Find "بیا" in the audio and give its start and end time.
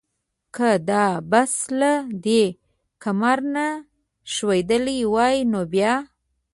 5.73-5.93